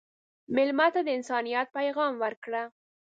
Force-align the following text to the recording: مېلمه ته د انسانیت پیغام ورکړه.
مېلمه 0.55 0.87
ته 0.93 1.01
د 1.05 1.09
انسانیت 1.17 1.67
پیغام 1.77 2.13
ورکړه. 2.23 2.63